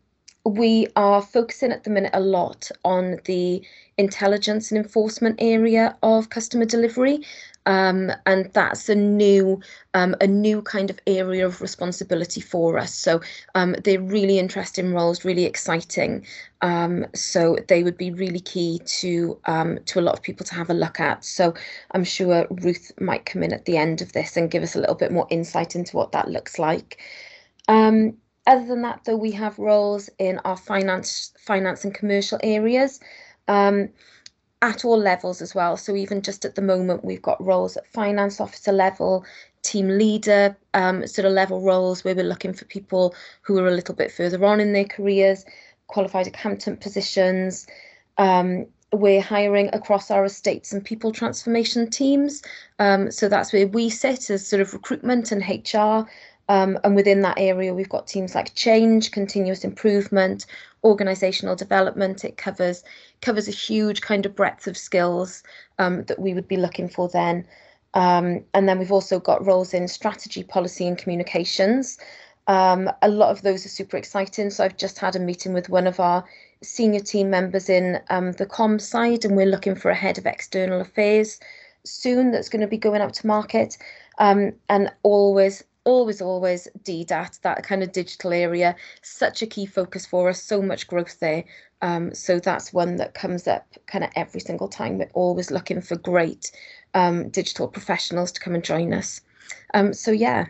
we 0.45 0.89
are 0.97 1.23
focusing 1.23 1.71
at 1.71 1.85
the 1.85 1.91
minute 1.91 2.11
a 2.15 2.21
lot 2.21 2.69
on 2.85 3.19
the 3.27 3.63
intelligence 3.97 4.71
and 4.71 4.79
enforcement 4.79 5.37
area 5.39 5.97
of 6.03 6.31
customer 6.31 6.65
delivery 6.65 7.21
um, 7.67 8.11
and 8.27 8.51
that's 8.53 8.89
a 8.89 8.95
new 8.95 9.61
um, 9.95 10.17
a 10.21 10.27
new 10.27 10.63
kind 10.63 10.91
of 10.91 10.99
area 11.07 11.47
of 11.47 11.61
responsibility 11.61 12.41
for 12.41 12.79
us. 12.79 12.95
So 12.95 13.21
um, 13.55 13.77
they're 13.85 14.01
really 14.01 14.39
interesting 14.39 14.93
roles, 14.93 15.25
really 15.25 15.45
exciting. 15.45 16.27
Um, 16.63 17.07
so 17.15 17.59
they 17.69 17.83
would 17.83 17.97
be 17.97 18.11
really 18.11 18.41
key 18.41 18.81
to 19.01 19.39
um, 19.47 19.79
to 19.87 20.01
a 20.01 20.03
lot 20.03 20.15
of 20.15 20.23
people 20.23 20.47
to 20.47 20.55
have 20.55 20.71
a 20.71 20.75
look 20.75 20.99
at. 20.99 21.25
So 21.25 21.55
I'm 21.93 22.05
sure 22.05 22.47
Ruth 22.51 22.93
might 23.01 23.27
come 23.27 23.43
in 23.43 23.53
at 23.53 23.65
the 23.65 23.77
end 23.77 24.03
of 24.03 24.13
this 24.13 24.37
and 24.37 24.51
give 24.51 24.63
us 24.63 24.75
a 24.75 24.81
little 24.81 24.95
bit 24.95 25.13
more 25.13 25.27
insight 25.31 25.77
into 25.77 25.97
what 25.97 26.13
that 26.13 26.29
looks 26.29 26.59
like. 26.59 27.01
Um, 27.69 28.17
other 28.47 28.67
than 28.67 28.83
that, 28.83 29.03
though, 29.05 29.17
we 29.17 29.31
have 29.33 29.59
roles 29.59 30.11
in 30.19 30.41
our 30.45 30.57
finance, 30.57 31.33
finance 31.39 31.85
and 31.85 31.95
commercial 31.95 32.41
areas. 32.43 32.99
Um, 33.47 33.91
at 34.63 34.85
all 34.85 34.97
levels 34.97 35.43
as 35.43 35.55
well. 35.55 35.77
So 35.77 35.95
even 35.97 36.23
just 36.23 36.45
at 36.45 36.55
the 36.55 36.63
moment, 36.63 37.05
we've 37.05 37.21
got 37.21 37.45
roles 37.45 37.77
at 37.77 37.87
finance 37.89 38.41
officer 38.41 38.73
level, 38.73 39.25
team 39.63 39.89
leader 39.89 40.57
um, 40.73 41.07
sort 41.07 41.27
of 41.27 41.33
level 41.33 41.61
roles 41.61 42.05
where 42.05 42.15
we're 42.15 42.25
looking 42.25 42.53
for 42.55 42.65
people 42.65 43.15
who 43.43 43.59
are 43.59 43.67
a 43.67 43.73
little 43.73 43.95
bit 43.95 44.13
further 44.13 44.43
on 44.45 44.61
in 44.61 44.73
their 44.73 44.85
careers, 44.85 45.45
qualified 45.89 46.29
accountant 46.29 46.81
positions. 46.81 47.67
Um, 48.19 48.67
we're 48.93 49.23
hiring 49.23 49.71
across 49.73 50.11
our 50.11 50.25
estates 50.25 50.73
and 50.73 50.85
people 50.85 51.13
transformation 51.13 51.91
teams. 51.91 52.43
Um, 52.79 53.11
so 53.11 53.29
that's 53.29 53.53
where 53.53 53.67
we 53.67 53.89
sit 53.89 54.31
as 54.31 54.47
sort 54.47 54.61
of 54.63 54.73
recruitment 54.73 55.33
and 55.33 55.43
HR. 55.43 56.09
Um, 56.53 56.79
and 56.85 56.95
within 56.95 57.23
that 57.23 57.39
area, 57.39 57.73
we've 57.73 57.89
got 57.89 58.07
teams 58.07 58.35
like 58.35 58.55
change, 58.55 59.11
continuous 59.11 59.65
improvement, 59.65 60.45
organizational 60.85 61.57
development. 61.57 62.27
It 62.27 62.37
covers 62.37 62.85
covers 63.23 63.49
a 63.49 63.53
huge 63.67 64.03
kind 64.03 64.27
of 64.27 64.37
breadth 64.37 64.67
of 64.67 64.77
skills 64.77 65.43
um, 65.79 66.05
that 66.09 66.19
we 66.19 66.35
would 66.35 66.47
be 66.47 66.59
looking 66.59 66.91
for 66.91 67.09
then. 67.09 67.47
Um, 67.95 68.45
and 68.53 68.69
then 68.69 68.79
we've 68.79 68.93
also 68.93 69.19
got 69.19 69.47
roles 69.47 69.73
in 69.73 69.89
strategy, 69.89 70.43
policy, 70.43 70.87
and 70.87 70.99
communications. 70.99 71.97
Um, 72.49 72.91
a 73.01 73.09
lot 73.09 73.31
of 73.31 73.41
those 73.41 73.65
are 73.65 73.71
super 73.71 73.97
exciting. 73.97 74.51
So 74.51 74.63
I've 74.63 74.77
just 74.77 74.99
had 74.99 75.17
a 75.17 75.21
meeting 75.21 75.55
with 75.55 75.71
one 75.71 75.87
of 75.87 76.01
our 76.01 76.23
senior 76.63 77.01
team 77.01 77.31
members 77.31 77.71
in 77.71 77.99
um, 78.11 78.33
the 78.33 78.45
com 78.45 78.79
side, 78.79 79.25
and 79.25 79.39
we're 79.39 79.47
looking 79.47 79.75
for 79.75 79.91
a 79.91 80.03
head 80.05 80.19
of 80.19 80.27
external 80.27 80.83
affairs 80.83 81.41
soon 81.85 82.31
that's 82.31 82.51
going 82.51 82.61
to 82.61 82.67
be 82.67 82.77
going 82.77 83.01
out 83.01 83.15
to 83.15 83.27
market. 83.27 83.79
Um, 84.19 84.53
and 84.69 84.93
always, 85.03 85.65
always, 85.85 86.21
always 86.23 86.69
DDAT, 86.85 87.41
that 87.43 87.65
kind 87.65 87.83
of 87.83 87.93
digital 87.93 88.33
area, 88.33 88.77
such 89.03 89.43
a 89.43 89.47
key 89.47 89.67
focus 89.67 90.07
for 90.07 90.29
us, 90.29 90.43
so 90.43 90.63
much 90.63 90.87
growth 90.87 91.19
there. 91.21 91.45
Um, 91.83 92.15
so 92.15 92.39
that's 92.39 92.73
one 92.73 92.97
that 92.97 93.15
comes 93.15 93.49
up 93.49 93.67
kind 93.87 94.05
of 94.05 94.11
every 94.15 94.41
single 94.41 94.69
time. 94.69 94.99
We're 94.99 95.11
always 95.15 95.51
looking 95.51 95.81
for 95.81 95.97
great 95.97 96.53
um, 96.95 97.29
digital 97.31 97.69
professionals 97.69 98.33
to 98.33 98.41
come 98.41 98.55
and 98.55 98.65
join 98.65 98.93
us. 98.93 99.21
Um, 99.75 99.93
so 99.93 100.11
yeah. 100.13 100.47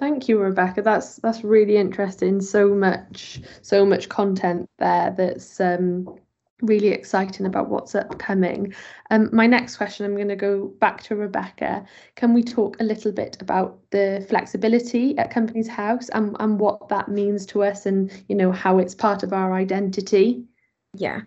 Thank 0.00 0.28
you, 0.28 0.38
Rebecca. 0.38 0.82
That's 0.82 1.16
that's 1.16 1.44
really 1.44 1.76
interesting. 1.76 2.40
So 2.40 2.74
much, 2.74 3.40
so 3.62 3.86
much 3.86 4.08
content 4.08 4.68
there. 4.78 5.14
That's 5.16 5.60
um, 5.60 6.18
really 6.66 6.88
exciting 6.88 7.46
about 7.46 7.68
what's 7.68 7.94
upcoming. 7.94 8.74
Um, 9.10 9.30
my 9.32 9.46
next 9.46 9.76
question, 9.76 10.06
I'm 10.06 10.16
going 10.16 10.28
to 10.28 10.36
go 10.36 10.68
back 10.80 11.02
to 11.04 11.16
Rebecca. 11.16 11.84
Can 12.16 12.34
we 12.34 12.42
talk 12.42 12.80
a 12.80 12.84
little 12.84 13.12
bit 13.12 13.36
about 13.40 13.78
the 13.90 14.24
flexibility 14.28 15.16
at 15.18 15.30
Companies 15.30 15.68
House 15.68 16.08
and, 16.10 16.36
and 16.40 16.58
what 16.58 16.88
that 16.88 17.08
means 17.08 17.46
to 17.46 17.62
us 17.62 17.86
and, 17.86 18.10
you 18.28 18.34
know, 18.34 18.52
how 18.52 18.78
it's 18.78 18.94
part 18.94 19.22
of 19.22 19.32
our 19.32 19.52
identity? 19.54 20.44
Yeah, 20.94 21.22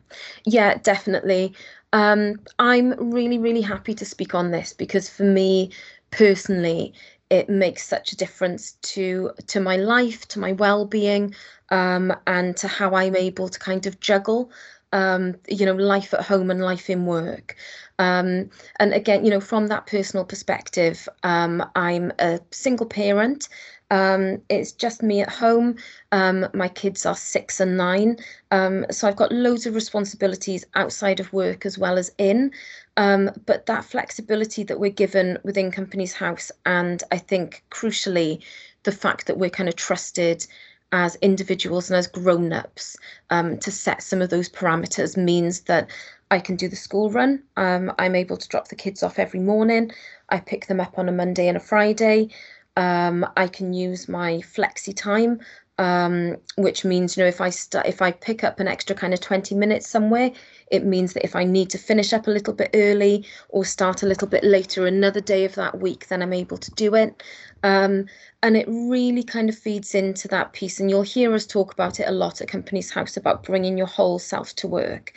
yeah, 0.45 0.77
definitely. 0.77 1.53
Um, 1.93 2.39
I'm 2.59 3.11
really, 3.11 3.37
really 3.37 3.61
happy 3.61 3.93
to 3.95 4.05
speak 4.05 4.33
on 4.33 4.51
this 4.51 4.73
because 4.73 5.09
for 5.09 5.23
me 5.23 5.71
personally, 6.11 6.93
it 7.29 7.49
makes 7.49 7.85
such 7.85 8.11
a 8.11 8.15
difference 8.15 8.73
to 8.81 9.31
to 9.47 9.59
my 9.59 9.75
life, 9.75 10.27
to 10.29 10.39
my 10.39 10.53
well-being, 10.53 11.35
um, 11.69 12.15
and 12.25 12.55
to 12.57 12.67
how 12.67 12.95
I'm 12.95 13.15
able 13.15 13.49
to 13.49 13.59
kind 13.59 13.85
of 13.85 13.99
juggle 13.99 14.51
um, 14.93 15.35
you 15.47 15.65
know, 15.65 15.73
life 15.73 16.13
at 16.13 16.21
home 16.21 16.49
and 16.51 16.61
life 16.61 16.89
in 16.89 17.05
work. 17.05 17.55
Um, 17.99 18.49
and 18.79 18.93
again, 18.93 19.25
you 19.25 19.31
know, 19.31 19.41
from 19.41 19.67
that 19.67 19.87
personal 19.87 20.25
perspective, 20.25 21.07
um, 21.23 21.63
I'm 21.75 22.11
a 22.19 22.39
single 22.51 22.85
parent. 22.85 23.49
Um, 23.89 24.41
it's 24.49 24.73
just 24.73 25.01
me 25.01 25.21
at 25.21 25.29
home. 25.29 25.77
Um, 26.11 26.47
my 26.53 26.67
kids 26.67 27.05
are 27.05 27.15
six 27.15 27.59
and 27.59 27.77
nine. 27.77 28.17
Um, 28.51 28.85
so 28.91 29.07
I've 29.07 29.15
got 29.15 29.31
loads 29.31 29.65
of 29.65 29.75
responsibilities 29.75 30.65
outside 30.75 31.19
of 31.19 31.31
work 31.31 31.65
as 31.65 31.77
well 31.77 31.97
as 31.97 32.11
in. 32.17 32.51
Um, 32.97 33.31
but 33.45 33.65
that 33.67 33.85
flexibility 33.85 34.63
that 34.63 34.79
we're 34.79 34.91
given 34.91 35.37
within 35.43 35.71
Companies 35.71 36.13
House, 36.13 36.51
and 36.65 37.01
I 37.11 37.17
think 37.17 37.63
crucially, 37.71 38.43
the 38.83 38.91
fact 38.91 39.27
that 39.27 39.37
we're 39.37 39.49
kind 39.49 39.69
of 39.69 39.75
trusted 39.75 40.47
as 40.91 41.15
individuals 41.17 41.89
and 41.89 41.97
as 41.97 42.07
grown-ups 42.07 42.95
um, 43.29 43.57
to 43.57 43.71
set 43.71 44.01
some 44.01 44.21
of 44.21 44.29
those 44.29 44.49
parameters 44.49 45.17
means 45.17 45.61
that 45.61 45.89
I 46.31 46.39
can 46.39 46.55
do 46.55 46.67
the 46.67 46.75
school 46.75 47.09
run. 47.09 47.43
Um, 47.55 47.91
I'm 47.99 48.15
able 48.15 48.37
to 48.37 48.47
drop 48.47 48.67
the 48.67 48.75
kids 48.75 49.03
off 49.03 49.19
every 49.19 49.39
morning. 49.39 49.91
I 50.29 50.39
pick 50.39 50.67
them 50.67 50.79
up 50.79 50.97
on 50.97 51.09
a 51.09 51.11
Monday 51.11 51.47
and 51.47 51.57
a 51.57 51.61
Friday. 51.61 52.29
Um, 52.75 53.25
I 53.35 53.47
can 53.47 53.73
use 53.73 54.07
my 54.07 54.41
flexi 54.55 54.95
time, 54.95 55.39
um, 55.77 56.37
which 56.57 56.85
means 56.85 57.17
you 57.17 57.23
know 57.23 57.27
if 57.27 57.41
I 57.41 57.51
if 57.85 58.01
I 58.01 58.11
pick 58.11 58.43
up 58.43 58.59
an 58.59 58.67
extra 58.67 58.95
kind 58.95 59.13
of 59.13 59.21
20 59.21 59.55
minutes 59.55 59.87
somewhere, 59.87 60.31
it 60.71 60.85
means 60.85 61.13
that 61.13 61.23
if 61.23 61.35
I 61.35 61.43
need 61.43 61.69
to 61.71 61.77
finish 61.77 62.13
up 62.13 62.27
a 62.27 62.31
little 62.31 62.53
bit 62.53 62.71
early 62.73 63.25
or 63.49 63.63
start 63.63 64.03
a 64.03 64.05
little 64.05 64.27
bit 64.27 64.43
later 64.43 64.85
another 64.85 65.21
day 65.21 65.45
of 65.45 65.55
that 65.55 65.79
week, 65.79 66.07
then 66.07 66.21
I'm 66.21 66.33
able 66.33 66.57
to 66.57 66.71
do 66.71 66.95
it. 66.95 67.23
Um, 67.63 68.05
and 68.43 68.57
it 68.57 68.67
really 68.67 69.23
kind 69.23 69.49
of 69.49 69.57
feeds 69.57 69.95
into 69.95 70.27
that 70.29 70.53
piece. 70.53 70.79
And 70.79 70.89
you'll 70.89 71.01
hear 71.03 71.33
us 71.33 71.45
talk 71.45 71.73
about 71.73 71.99
it 71.99 72.07
a 72.07 72.11
lot 72.11 72.41
at 72.41 72.47
Companies 72.47 72.91
House 72.91 73.17
about 73.17 73.43
bringing 73.43 73.77
your 73.77 73.87
whole 73.87 74.19
self 74.19 74.55
to 74.57 74.67
work. 74.67 75.13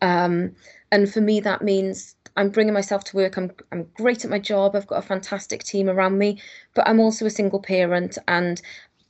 Um, 0.00 0.54
and 0.90 1.12
for 1.12 1.20
me, 1.20 1.40
that 1.40 1.62
means 1.62 2.14
I'm 2.36 2.50
bringing 2.50 2.74
myself 2.74 3.04
to 3.04 3.16
work. 3.16 3.36
I'm 3.36 3.50
I'm 3.72 3.88
great 3.94 4.24
at 4.24 4.30
my 4.30 4.38
job. 4.38 4.74
I've 4.74 4.86
got 4.86 4.98
a 4.98 5.06
fantastic 5.06 5.62
team 5.62 5.88
around 5.88 6.18
me, 6.18 6.40
but 6.74 6.86
I'm 6.88 7.00
also 7.00 7.26
a 7.26 7.30
single 7.30 7.60
parent, 7.60 8.18
and 8.28 8.60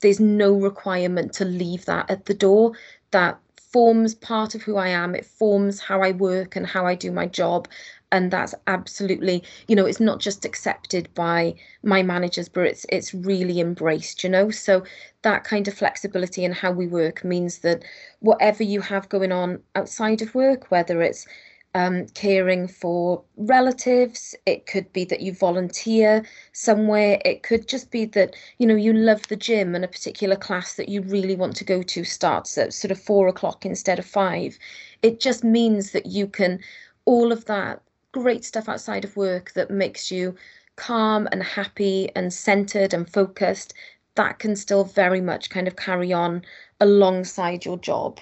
there's 0.01 0.21
no 0.21 0.53
requirement 0.55 1.33
to 1.35 1.45
leave 1.45 1.87
that 1.87 2.11
at 2.11 2.27
the 2.27 2.35
door. 2.35 2.73
That 3.13 3.39
forms 3.75 4.15
part 4.15 4.55
of 4.55 4.63
who 4.63 4.77
I 4.77 4.89
am. 4.89 5.15
It 5.17 5.27
forms 5.27 5.81
how 5.81 6.03
I 6.03 6.13
work 6.13 6.57
and 6.57 6.67
how 6.67 6.87
I 6.87 6.95
do 6.95 7.11
my 7.13 7.27
job 7.27 7.69
and 8.13 8.31
that's 8.31 8.55
absolutely 8.69 9.43
you 9.67 9.75
know 9.75 9.87
it's 9.87 10.01
not 10.01 10.21
just 10.21 10.45
accepted 10.45 11.09
by 11.15 11.55
my 11.83 12.03
managers 12.03 12.49
but 12.49 12.65
it's 12.67 12.87
it's 12.91 13.13
really 13.13 13.59
embraced 13.61 14.23
you 14.23 14.31
know 14.31 14.51
so 14.51 14.85
that 15.23 15.43
kind 15.45 15.67
of 15.67 15.75
flexibility 15.75 16.45
in 16.45 16.53
how 16.53 16.71
we 16.71 16.87
work 16.87 17.25
means 17.25 17.59
that 17.59 17.83
whatever 18.21 18.63
you 18.63 18.81
have 18.81 19.09
going 19.09 19.33
on 19.33 19.61
outside 19.75 20.23
of 20.23 20.35
work 20.35 20.71
whether 20.71 21.03
it's 21.03 21.27
um, 21.75 22.07
caring 22.15 22.69
for 22.69 23.23
relatives. 23.37 24.35
It 24.47 24.67
could 24.67 24.93
be 24.93 25.05
that 25.07 25.21
you 25.21 25.33
volunteer 25.33 26.25
somewhere. 26.53 27.21
It 27.25 27.43
could 27.43 27.69
just 27.69 27.91
be 27.91 28.05
that 28.07 28.35
you 28.59 28.67
know 28.67 28.77
you 28.77 28.93
love 28.93 29.27
the 29.29 29.37
gym 29.37 29.75
and 29.75 29.85
a 29.85 29.89
particular 29.89 30.37
class 30.37 30.75
that 30.75 30.89
you 30.89 31.03
really 31.03 31.37
want 31.37 31.57
to 31.57 31.65
go 31.65 31.83
to 31.83 32.05
starts 32.05 32.57
at 32.59 32.73
sort 32.73 32.91
of 32.93 33.01
four 33.01 33.29
o'clock 33.29 33.67
instead 33.67 33.99
of 33.99 34.07
five. 34.07 34.59
It 35.03 35.21
just 35.21 35.45
means 35.45 35.91
that 35.93 36.07
you 36.07 36.27
can 36.27 36.61
all 37.05 37.33
of 37.33 37.45
that 37.47 37.83
great 38.13 38.45
stuff 38.45 38.69
outside 38.69 39.05
of 39.05 39.17
work 39.17 39.53
that 39.53 39.71
makes 39.71 40.11
you 40.11 40.35
calm 40.77 41.29
and 41.33 41.43
happy 41.43 42.11
and 42.17 42.33
centered 42.33 42.95
and 42.95 43.11
focused, 43.13 43.75
that 44.15 44.39
can 44.39 44.57
still 44.57 44.85
very 44.85 45.21
much 45.21 45.51
kind 45.51 45.67
of 45.69 45.77
carry 45.77 46.13
on 46.13 46.43
alongside 46.81 47.65
your 47.65 47.79
job. 47.79 48.21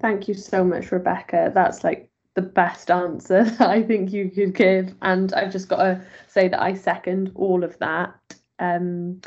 Thank 0.00 0.28
you 0.28 0.34
so 0.34 0.64
much, 0.64 0.92
Rebecca. 0.92 1.50
That's 1.54 1.82
like 1.82 2.10
the 2.34 2.42
best 2.42 2.90
answer 2.90 3.44
that 3.58 3.68
I 3.68 3.82
think 3.82 4.12
you 4.12 4.30
could 4.30 4.54
give. 4.54 4.94
And 5.02 5.32
I've 5.34 5.52
just 5.52 5.68
got 5.68 5.78
to 5.78 6.04
say 6.28 6.48
that 6.48 6.62
I 6.62 6.74
second 6.74 7.32
all 7.34 7.64
of 7.64 7.78
that. 7.78 8.14
Um, 8.58 9.20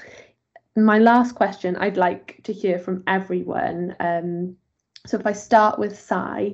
my 0.78 1.00
last 1.00 1.36
question 1.36 1.76
I'd 1.76 1.98
like 1.98 2.40
to 2.44 2.54
hear 2.54 2.80
from 2.80 3.04
everyone. 3.08 3.96
Um, 4.00 4.56
so 5.06 5.18
if 5.18 5.26
I 5.26 5.34
start 5.34 5.80
with 5.80 6.00
Cy, 6.00 6.54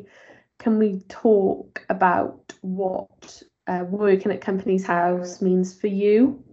can 0.58 0.80
we 0.80 1.02
talk 1.10 1.86
about 1.90 2.54
what 2.62 3.44
uh, 3.68 3.86
working 3.88 4.32
at 4.32 4.42
Companies 4.42 4.86
House 4.86 5.42
means 5.42 5.80
for 5.80 5.88
you? 5.88 6.44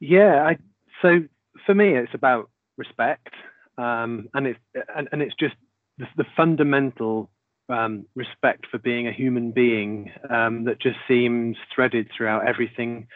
Yeah, 0.00 0.44
I, 0.44 0.56
so 1.02 1.20
for 1.64 1.74
me, 1.74 1.96
it's 1.96 2.14
about 2.14 2.50
respect, 2.76 3.32
um, 3.78 4.28
and 4.34 4.46
it's 4.46 4.58
and, 4.94 5.08
and, 5.12 5.22
it's 5.22 5.34
just 5.38 5.54
the, 5.98 6.06
the 6.16 6.24
fundamental 6.36 7.30
um, 7.68 8.06
respect 8.14 8.66
for 8.70 8.78
being 8.78 9.06
a 9.08 9.12
human 9.12 9.50
being 9.50 10.10
um, 10.30 10.64
that 10.64 10.80
just 10.80 10.98
seems 11.08 11.56
threaded 11.74 12.08
throughout 12.16 12.46
everything 12.46 13.08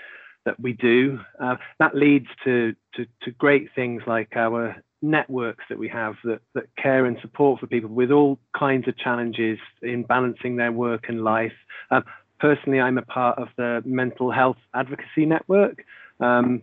that 0.44 0.58
we 0.60 0.72
do. 0.72 1.20
Uh, 1.40 1.56
that 1.78 1.94
leads 1.94 2.26
to, 2.44 2.74
to, 2.94 3.06
to 3.22 3.30
great 3.32 3.68
things 3.74 4.02
like 4.06 4.36
our 4.36 4.76
networks 5.02 5.64
that 5.68 5.78
we 5.78 5.88
have 5.88 6.14
that, 6.24 6.40
that 6.54 6.64
care 6.76 7.06
and 7.06 7.16
support 7.22 7.60
for 7.60 7.66
people 7.66 7.90
with 7.90 8.10
all 8.10 8.38
kinds 8.58 8.86
of 8.88 8.96
challenges 8.98 9.58
in 9.82 10.02
balancing 10.02 10.56
their 10.56 10.72
work 10.72 11.04
and 11.08 11.24
life. 11.24 11.52
Um, 11.90 12.04
personally, 12.38 12.80
I'm 12.80 12.98
a 12.98 13.02
part 13.02 13.38
of 13.38 13.48
the 13.56 13.82
Mental 13.84 14.30
Health 14.30 14.58
Advocacy 14.74 15.26
Network. 15.26 15.84
Um, 16.20 16.62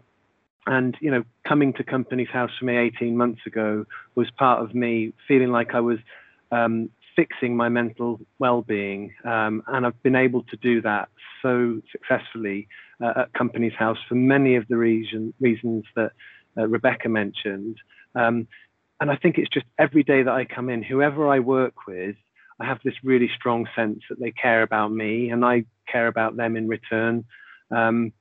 and 0.68 0.96
you 1.00 1.10
know, 1.10 1.24
coming 1.48 1.74
to 1.74 1.84
Companies 1.84 2.28
House 2.32 2.52
for 2.60 2.66
me 2.66 2.78
18 2.78 3.16
months 3.16 3.42
ago 3.46 3.86
was 4.16 4.30
part 4.32 4.62
of 4.62 4.76
me 4.76 5.14
feeling 5.28 5.50
like 5.50 5.74
I 5.74 5.80
was 5.80 5.98
um, 6.52 6.90
fixing 7.16 7.56
my 7.56 7.70
mental 7.70 8.20
well-being, 8.38 9.14
um, 9.24 9.64
and 9.68 9.86
I've 9.86 10.02
been 10.04 10.16
able 10.16 10.44
to 10.44 10.58
do 10.58 10.82
that 10.82 11.10
so 11.42 11.82
successfully 11.92 12.68
uh, 13.02 13.22
at 13.22 13.34
Companies 13.34 13.74
House 13.80 13.98
for 14.10 14.16
many 14.16 14.56
of 14.56 14.68
the 14.68 14.78
reason, 14.78 15.34
reasons 15.40 15.86
that 15.96 16.12
uh, 16.58 16.68
Rebecca 16.68 17.08
mentioned. 17.08 17.78
Um, 18.14 18.48
and 19.00 19.10
I 19.10 19.16
think 19.16 19.38
it's 19.38 19.50
just 19.50 19.66
every 19.80 20.04
day 20.04 20.24
that 20.24 20.32
I 20.32 20.46
come 20.46 20.70
in, 20.70 20.84
whoever 20.84 21.30
I 21.30 21.40
work 21.40 21.88
with, 21.88 22.16
I 22.60 22.66
have 22.66 22.80
this 22.84 22.96
really 23.04 23.30
strong 23.36 23.68
sense 23.76 24.00
that 24.10 24.20
they 24.20 24.32
care 24.32 24.64
about 24.64 24.92
me 24.92 25.30
and 25.30 25.46
I 25.46 25.66
care 25.92 26.08
about 26.08 26.36
them 26.36 26.58
in 26.58 26.68
return. 26.68 27.24
Um, 27.72 28.12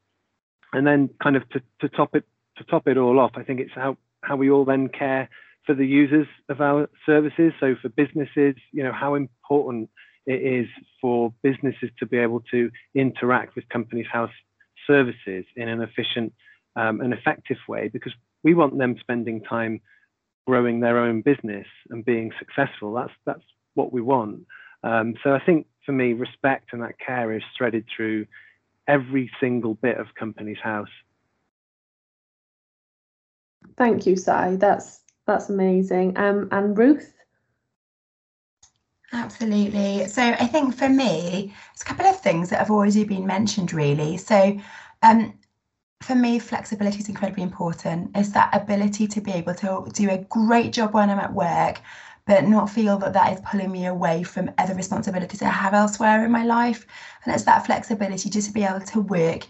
and 0.72 0.86
then 0.86 1.08
kind 1.22 1.36
of 1.36 1.48
to, 1.50 1.62
to 1.80 1.88
top 1.88 2.14
it 2.14 2.24
to 2.58 2.64
top 2.64 2.86
it 2.88 2.96
all 2.96 3.18
off, 3.18 3.32
I 3.34 3.42
think 3.42 3.60
it's 3.60 3.74
how 3.74 3.96
how 4.22 4.36
we 4.36 4.50
all 4.50 4.64
then 4.64 4.88
care 4.88 5.28
for 5.66 5.74
the 5.74 5.86
users 5.86 6.26
of 6.48 6.60
our 6.60 6.88
services. 7.04 7.52
So 7.60 7.74
for 7.80 7.88
businesses, 7.88 8.54
you 8.72 8.82
know, 8.82 8.92
how 8.92 9.14
important 9.14 9.90
it 10.26 10.42
is 10.42 10.66
for 11.00 11.32
businesses 11.42 11.90
to 11.98 12.06
be 12.06 12.18
able 12.18 12.40
to 12.50 12.70
interact 12.94 13.54
with 13.54 13.68
companies' 13.68 14.06
house 14.12 14.32
services 14.86 15.44
in 15.56 15.68
an 15.68 15.82
efficient 15.82 16.32
um, 16.76 17.00
and 17.00 17.12
effective 17.12 17.58
way 17.68 17.88
because 17.88 18.12
we 18.42 18.54
want 18.54 18.78
them 18.78 18.96
spending 19.00 19.42
time 19.42 19.80
growing 20.46 20.80
their 20.80 20.98
own 20.98 21.22
business 21.22 21.66
and 21.90 22.04
being 22.04 22.30
successful. 22.38 22.94
That's 22.94 23.12
that's 23.24 23.42
what 23.74 23.92
we 23.92 24.00
want. 24.00 24.46
Um, 24.82 25.14
so 25.22 25.32
I 25.32 25.40
think 25.44 25.66
for 25.84 25.92
me, 25.92 26.12
respect 26.12 26.72
and 26.72 26.82
that 26.82 26.98
care 26.98 27.32
is 27.32 27.42
threaded 27.56 27.86
through 27.94 28.26
every 28.88 29.30
single 29.40 29.74
bit 29.74 29.98
of 29.98 30.06
Companies 30.18 30.58
House. 30.62 30.88
Thank 33.76 34.06
you, 34.06 34.16
Cy. 34.16 34.56
That's 34.56 35.00
That's 35.26 35.48
amazing. 35.50 36.16
Um, 36.16 36.48
and 36.52 36.76
Ruth? 36.76 37.14
Absolutely. 39.12 40.06
So 40.08 40.22
I 40.22 40.46
think 40.46 40.74
for 40.74 40.88
me, 40.88 41.54
it's 41.72 41.82
a 41.82 41.84
couple 41.84 42.06
of 42.06 42.20
things 42.20 42.50
that 42.50 42.58
have 42.58 42.70
already 42.70 43.04
been 43.04 43.26
mentioned, 43.26 43.72
really. 43.72 44.16
So 44.16 44.58
um, 45.02 45.34
for 46.02 46.14
me, 46.14 46.38
flexibility 46.38 46.98
is 46.98 47.08
incredibly 47.08 47.42
important. 47.42 48.10
It's 48.14 48.30
that 48.30 48.50
ability 48.54 49.06
to 49.08 49.20
be 49.20 49.32
able 49.32 49.54
to 49.54 49.88
do 49.92 50.10
a 50.10 50.18
great 50.28 50.72
job 50.72 50.92
when 50.94 51.10
I'm 51.10 51.18
at 51.18 51.32
work, 51.32 51.80
but 52.26 52.44
not 52.44 52.68
feel 52.70 52.98
that 52.98 53.12
that 53.14 53.32
is 53.32 53.40
pulling 53.40 53.70
me 53.70 53.86
away 53.86 54.22
from 54.24 54.50
other 54.58 54.74
responsibilities 54.74 55.42
I 55.42 55.48
have 55.48 55.74
elsewhere 55.74 56.24
in 56.24 56.32
my 56.32 56.44
life. 56.44 56.86
And 57.24 57.34
it's 57.34 57.44
that 57.44 57.66
flexibility 57.66 58.28
just 58.28 58.48
to 58.48 58.54
be 58.54 58.64
able 58.64 58.80
to 58.80 59.00
work 59.00 59.46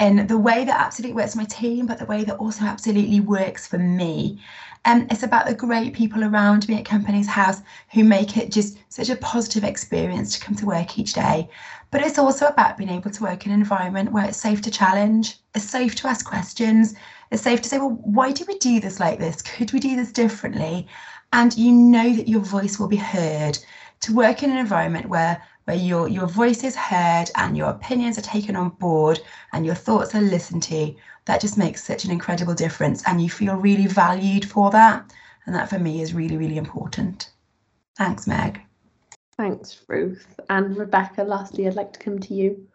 in 0.00 0.26
the 0.28 0.38
way 0.38 0.64
that 0.64 0.80
absolutely 0.80 1.14
works 1.14 1.32
for 1.32 1.38
my 1.38 1.44
team, 1.44 1.86
but 1.86 1.98
the 1.98 2.06
way 2.06 2.24
that 2.24 2.36
also 2.36 2.64
absolutely 2.64 3.20
works 3.20 3.66
for 3.66 3.78
me. 3.78 4.40
And 4.84 5.02
um, 5.02 5.08
it's 5.10 5.24
about 5.24 5.46
the 5.46 5.54
great 5.54 5.92
people 5.92 6.22
around 6.22 6.68
me 6.68 6.78
at 6.78 6.84
Companies 6.84 7.26
House 7.26 7.60
who 7.92 8.04
make 8.04 8.36
it 8.36 8.52
just 8.52 8.78
such 8.88 9.10
a 9.10 9.16
positive 9.16 9.64
experience 9.64 10.34
to 10.34 10.44
come 10.44 10.54
to 10.54 10.66
work 10.66 10.98
each 10.98 11.14
day. 11.14 11.50
But 11.90 12.02
it's 12.02 12.18
also 12.18 12.46
about 12.46 12.76
being 12.76 12.90
able 12.90 13.10
to 13.10 13.22
work 13.22 13.44
in 13.44 13.52
an 13.52 13.60
environment 13.60 14.12
where 14.12 14.24
it's 14.24 14.38
safe 14.38 14.62
to 14.62 14.70
challenge, 14.70 15.36
it's 15.54 15.68
safe 15.68 15.94
to 15.96 16.08
ask 16.08 16.24
questions, 16.24 16.94
it's 17.30 17.42
safe 17.42 17.60
to 17.62 17.68
say, 17.68 17.78
well, 17.78 17.98
why 18.04 18.30
do 18.30 18.44
we 18.46 18.56
do 18.58 18.78
this 18.78 19.00
like 19.00 19.18
this? 19.18 19.42
Could 19.42 19.72
we 19.72 19.80
do 19.80 19.96
this 19.96 20.12
differently? 20.12 20.86
And 21.32 21.56
you 21.56 21.72
know 21.72 22.14
that 22.14 22.28
your 22.28 22.40
voice 22.40 22.78
will 22.78 22.88
be 22.88 22.96
heard. 22.96 23.58
To 24.02 24.14
work 24.14 24.44
in 24.44 24.50
an 24.50 24.58
environment 24.58 25.08
where 25.08 25.42
where 25.68 25.76
your 25.76 26.08
your 26.08 26.26
voice 26.26 26.64
is 26.64 26.74
heard 26.74 27.26
and 27.36 27.54
your 27.54 27.68
opinions 27.68 28.16
are 28.16 28.22
taken 28.22 28.56
on 28.56 28.70
board 28.70 29.20
and 29.52 29.66
your 29.66 29.74
thoughts 29.74 30.14
are 30.14 30.22
listened 30.22 30.62
to 30.62 30.94
that 31.26 31.42
just 31.42 31.58
makes 31.58 31.84
such 31.84 32.06
an 32.06 32.10
incredible 32.10 32.54
difference 32.54 33.02
and 33.06 33.20
you 33.20 33.28
feel 33.28 33.54
really 33.54 33.86
valued 33.86 34.46
for 34.46 34.70
that. 34.70 35.04
And 35.44 35.54
that 35.54 35.68
for 35.68 35.78
me 35.78 36.00
is 36.00 36.14
really 36.14 36.38
really 36.38 36.56
important. 36.56 37.30
Thanks 37.98 38.26
meg. 38.26 38.62
Thanks 39.36 39.84
ruth. 39.88 40.40
And 40.48 40.74
rebecca 40.74 41.22
lastly 41.22 41.66
i'd 41.66 41.74
like 41.74 41.92
to 41.92 42.00
come 42.00 42.18
to 42.18 42.32
you. 42.32 42.66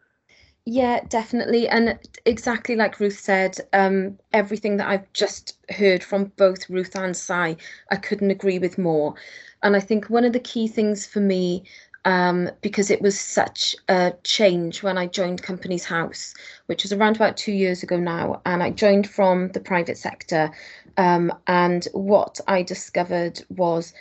Yeah 0.66 1.00
definitely. 1.10 1.68
And 1.68 1.98
exactly 2.28 2.76
like 2.76 3.00
ruth 3.00 3.18
said 3.20 3.58
um, 3.74 4.20
everything 4.34 4.78
that 4.78 4.88
i've 4.88 5.12
just 5.14 5.58
heard 5.72 6.04
from 6.04 6.26
both 6.38 6.70
ruth 6.70 6.96
and 6.96 7.18
Cy 7.18 7.58
i 7.90 7.96
couldn't 7.96 8.30
agree 8.30 8.60
with 8.60 8.78
more. 8.78 9.16
And 9.64 9.76
i 9.76 9.80
think 9.80 10.12
one 10.12 10.26
of 10.26 10.34
the 10.34 10.40
key 10.52 10.68
things 10.68 11.08
for 11.08 11.22
me 11.22 11.64
um, 12.06 12.50
because 12.62 12.92
it 12.92 13.02
was 13.02 13.20
such 13.20 13.76
a 13.88 14.14
change 14.24 14.84
when 14.84 14.98
I 14.98 15.08
joined 15.08 15.42
Companies 15.42 15.86
House, 15.86 16.34
which 16.66 16.84
was 16.84 16.92
around 16.92 17.16
about 17.16 17.38
two 17.38 17.54
years 17.54 17.84
ago 17.84 17.98
now. 17.98 18.42
And 18.46 18.62
I 18.62 18.72
joined 18.72 19.10
from 19.10 19.50
the 19.50 19.60
private 19.60 19.98
sector. 19.98 20.52
Um, 20.98 21.34
and 21.48 21.88
what 21.94 22.40
I 22.48 22.62
discovered 22.62 23.44
was 23.50 23.94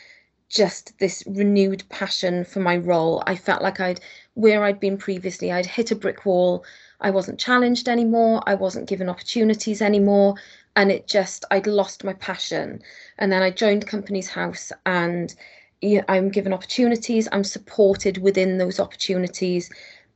just 0.49 0.99
this 0.99 1.23
renewed 1.27 1.83
passion 1.89 2.45
for 2.45 2.61
my 2.61 2.77
role. 2.77 3.23
I 3.27 3.37
felt 3.37 3.63
like 3.63 3.81
I'd, 3.81 4.01
where 4.35 4.65
I'd 4.65 4.81
been 4.81 4.99
previously, 4.99 5.51
I'd 5.51 5.67
hit 5.67 5.91
a 5.91 5.97
brick 5.97 6.27
wall. 6.27 6.65
I 7.01 7.11
wasn't 7.11 7.41
challenged 7.41 7.89
anymore. 7.89 8.43
I 8.47 8.55
wasn't 8.55 8.89
given 8.89 9.09
opportunities 9.09 9.81
anymore. 9.81 10.35
And 10.77 10.91
it 10.91 11.07
just, 11.07 11.45
I'd 11.51 11.67
lost 11.67 12.05
my 12.05 12.15
passion. 12.15 12.83
And 13.19 13.31
then 13.33 13.43
I 13.43 13.51
joined 13.51 13.87
Companies 13.87 14.29
House 14.29 14.73
and 14.85 15.35
I'm 16.09 16.29
given 16.31 16.53
opportunities, 16.53 17.29
I'm 17.33 17.45
supported 17.45 18.19
within 18.19 18.59
those 18.59 18.79
opportunities. 18.79 19.71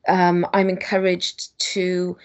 Um, 0.08 0.46
I'm 0.52 0.68
encouraged 0.68 1.58
to, 1.72 2.16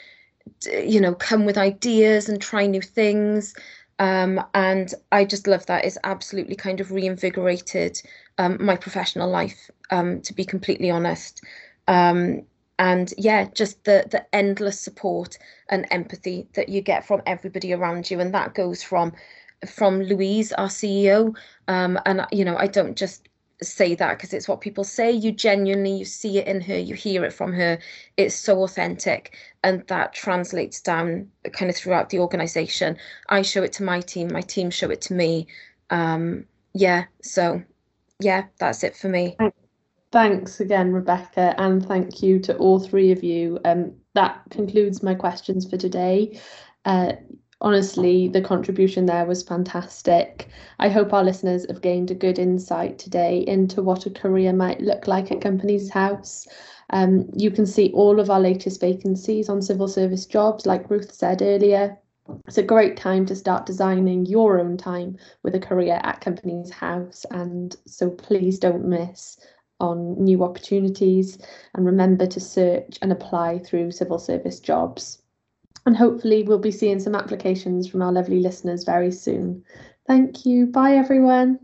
you 0.66 1.02
know, 1.02 1.16
come 1.16 1.46
with 1.46 1.58
ideas 1.58 2.30
and 2.30 2.42
try 2.42 2.68
new 2.68 2.82
things. 2.82 3.56
Um, 4.00 4.44
and 4.54 4.94
I 5.12 5.26
just 5.26 5.48
love 5.48 5.66
that. 5.68 5.86
It's 5.86 5.98
absolutely 6.04 6.56
kind 6.56 6.80
of 6.80 6.92
reinvigorated 6.92 8.02
um, 8.38 8.58
my 8.60 8.76
professional 8.76 9.30
life, 9.30 9.70
um, 9.92 10.22
to 10.22 10.34
be 10.34 10.44
completely 10.44 10.90
honest. 10.90 11.42
Um, 11.88 12.44
and 12.80 13.14
yeah, 13.18 13.48
just 13.54 13.84
the 13.84 14.08
the 14.10 14.26
endless 14.34 14.80
support 14.80 15.38
and 15.70 15.86
empathy 15.92 16.48
that 16.54 16.68
you 16.68 16.82
get 16.82 17.06
from 17.06 17.22
everybody 17.28 17.74
around 17.74 18.10
you, 18.10 18.20
and 18.20 18.34
that 18.34 18.56
goes 18.56 18.82
from 18.82 19.14
from 19.68 20.02
Louise, 20.02 20.52
our 20.54 20.68
CEO, 20.68 21.36
um, 21.68 22.00
and 22.08 22.26
you 22.32 22.44
know, 22.44 22.58
I 22.58 22.66
don't 22.66 22.98
just 22.98 23.30
say 23.64 23.96
that 23.96 24.18
because 24.18 24.34
it's 24.34 24.48
what 24.48 24.62
people 24.62 24.84
say. 24.84 25.12
You 25.12 25.32
genuinely 25.32 25.92
you 25.98 26.06
see 26.06 26.38
it 26.38 26.48
in 26.48 26.62
her 26.62 26.78
you 26.78 26.96
hear 26.96 27.24
it 27.26 27.34
from 27.34 27.54
her. 27.54 27.80
It's 28.18 28.36
so 28.36 28.64
authentic 28.64 29.36
and 29.64 29.86
that 29.88 30.14
translates 30.14 30.82
down 30.82 31.30
kind 31.54 31.70
of 31.70 31.76
throughout 31.76 32.10
the 32.10 32.20
organization. 32.20 32.98
I 33.30 33.42
show 33.42 33.64
it 33.64 33.74
to 33.74 33.84
my 33.84 34.02
team 34.02 34.30
my 34.32 34.42
team 34.42 34.70
show 34.70 34.90
it 34.90 35.02
to 35.02 35.14
me. 35.14 35.48
Um 35.90 36.46
yeah 36.74 37.06
so 37.22 37.62
yeah 38.20 38.46
that's 38.60 38.84
it 38.84 38.96
for 38.96 39.10
me. 39.10 39.38
Thanks 40.12 40.60
again 40.60 40.92
rebecca 40.92 41.56
and 41.58 41.86
thank 41.86 42.22
you 42.22 42.40
to 42.42 42.58
all 42.58 42.80
three 42.80 43.12
of 43.12 43.24
you. 43.24 43.60
Um 43.66 43.94
that 44.14 44.42
concludes 44.50 45.02
my 45.04 45.16
questions 45.16 45.70
for 45.70 45.78
today. 45.78 46.40
Uh, 46.84 47.14
honestly, 47.62 48.28
the 48.28 48.42
contribution 48.42 49.06
there 49.06 49.26
was 49.26 49.44
fantastic. 49.44 50.48
I 50.80 50.90
hope 50.90 51.14
our 51.14 51.24
listeners 51.24 51.66
have 51.68 51.82
gained 51.82 52.10
a 52.12 52.16
good 52.16 52.40
insight 52.40 52.98
today 52.98 53.46
into 53.48 53.84
what 53.84 54.06
a 54.06 54.10
career 54.10 54.52
might 54.52 54.82
look 54.82 55.08
like 55.08 55.32
at 55.32 55.42
Companies 55.42 55.90
House. 55.90 56.48
Um, 56.90 57.30
you 57.36 57.52
can 57.52 57.66
see 57.66 57.92
all 57.94 58.20
of 58.20 58.30
our 58.30 58.40
latest 58.40 58.82
vacancies 58.82 59.48
on 59.48 59.62
civil 59.62 59.88
service 59.88 60.26
jobs, 60.26 60.66
like 60.66 60.90
Ruth 60.90 61.14
said 61.14 61.42
earlier. 61.42 61.98
It's 62.48 62.58
a 62.58 62.64
great 62.64 62.98
time 62.98 63.26
to 63.28 63.36
start 63.36 63.66
designing 63.66 64.26
your 64.26 64.60
own 64.60 64.78
time 64.78 65.18
with 65.44 65.56
a 65.56 65.60
career 65.60 66.00
at 66.04 66.22
Companies 66.22 66.72
House, 66.72 67.26
and 67.32 67.76
so 67.86 68.10
please 68.10 68.58
don't 68.60 68.86
miss 68.86 69.40
on 69.80 70.16
new 70.24 70.44
opportunities 70.44 71.40
and 71.74 71.86
remember 71.86 72.28
to 72.28 72.40
search 72.40 73.00
and 73.02 73.12
apply 73.12 73.60
through 73.60 73.92
civil 73.92 74.20
service 74.20 74.60
jobs 74.60 75.21
and 75.86 75.98
hopefully 75.98 76.44
we'll 76.44 76.60
be 76.60 76.72
seeing 76.72 77.00
some 77.00 77.16
applications 77.16 77.88
from 77.88 78.02
our 78.02 78.12
lovely 78.12 78.40
listeners 78.40 78.84
very 78.84 79.12
soon. 79.12 79.64
Thank 80.08 80.46
you. 80.46 80.68
Bye, 80.68 80.96
everyone. 80.96 81.60